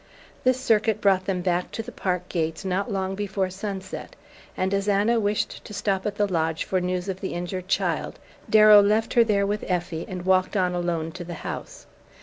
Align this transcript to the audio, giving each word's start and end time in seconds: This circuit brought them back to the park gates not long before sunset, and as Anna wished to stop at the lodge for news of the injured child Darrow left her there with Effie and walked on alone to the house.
This 0.43 0.59
circuit 0.59 0.99
brought 0.99 1.25
them 1.25 1.43
back 1.43 1.69
to 1.73 1.83
the 1.83 1.91
park 1.91 2.27
gates 2.27 2.65
not 2.65 2.91
long 2.91 3.13
before 3.13 3.51
sunset, 3.51 4.15
and 4.57 4.73
as 4.73 4.87
Anna 4.87 5.19
wished 5.19 5.63
to 5.63 5.75
stop 5.75 6.07
at 6.07 6.15
the 6.15 6.25
lodge 6.25 6.63
for 6.63 6.81
news 6.81 7.07
of 7.07 7.21
the 7.21 7.35
injured 7.35 7.67
child 7.67 8.17
Darrow 8.49 8.81
left 8.81 9.13
her 9.13 9.23
there 9.23 9.45
with 9.45 9.63
Effie 9.67 10.05
and 10.07 10.25
walked 10.25 10.57
on 10.57 10.73
alone 10.73 11.11
to 11.11 11.23
the 11.23 11.35
house. 11.45 11.85